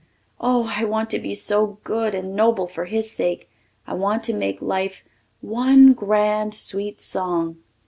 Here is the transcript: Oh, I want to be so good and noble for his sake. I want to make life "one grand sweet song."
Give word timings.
Oh, 0.39 0.65
I 0.75 0.83
want 0.83 1.11
to 1.11 1.19
be 1.19 1.35
so 1.35 1.77
good 1.83 2.15
and 2.15 2.35
noble 2.35 2.65
for 2.65 2.85
his 2.85 3.11
sake. 3.11 3.47
I 3.85 3.93
want 3.93 4.23
to 4.23 4.33
make 4.33 4.59
life 4.59 5.03
"one 5.41 5.93
grand 5.93 6.55
sweet 6.55 6.99
song." 6.99 7.57